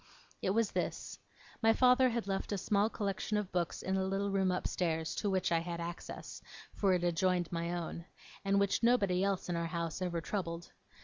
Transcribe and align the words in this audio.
It 0.41 0.49
was 0.49 0.71
this. 0.71 1.19
My 1.61 1.73
father 1.73 2.09
had 2.09 2.25
left 2.25 2.51
a 2.51 2.57
small 2.57 2.89
collection 2.89 3.37
of 3.37 3.51
books 3.51 3.83
in 3.83 3.97
a 3.97 4.03
little 4.03 4.31
room 4.31 4.49
upstairs, 4.51 5.13
to 5.17 5.29
which 5.29 5.51
I 5.51 5.59
had 5.59 5.79
access 5.79 6.41
(for 6.73 6.93
it 6.93 7.03
adjoined 7.03 7.51
my 7.51 7.71
own) 7.73 8.05
and 8.43 8.59
which 8.59 8.81
nobody 8.81 9.23
else 9.23 9.47
in 9.47 9.55
our 9.55 9.67
house 9.67 10.01
ever 10.01 10.19
troubled. 10.19 10.71